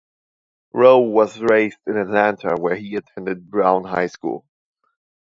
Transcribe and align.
Roe 0.73 0.97
was 0.97 1.39
raised 1.39 1.77
in 1.85 1.95
Atlanta 1.95 2.55
where 2.59 2.73
he 2.73 2.95
attended 2.95 3.51
Brown 3.51 3.83
High 3.83 4.07
School. 4.07 4.47